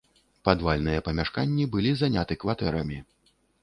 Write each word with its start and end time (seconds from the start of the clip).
Падвальныя 0.47 1.03
памяшканні 1.09 1.71
былі 1.77 1.95
заняты 2.03 2.33
кватэрамі. 2.45 3.03